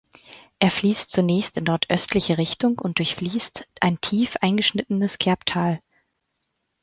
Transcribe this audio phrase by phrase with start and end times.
[0.57, 5.79] Er fließt zunächst in nordöstliche Richtung und durchfließt ein tief eingeschnittenes Kerbtal.